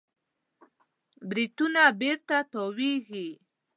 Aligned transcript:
بریتونونه 1.27 1.83
بېرته 2.01 2.35
تاوېږي. 2.51 3.27